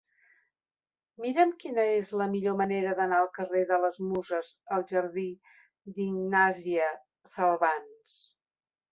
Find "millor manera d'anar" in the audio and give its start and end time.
2.31-3.19